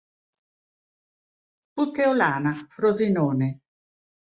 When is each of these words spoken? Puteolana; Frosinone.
Puteolana; 1.75 2.53
Frosinone. 2.67 3.47